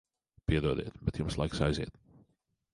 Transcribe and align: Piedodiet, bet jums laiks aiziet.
Piedodiet, 0.51 0.97
bet 1.09 1.21
jums 1.21 1.39
laiks 1.43 1.63
aiziet. 1.69 2.03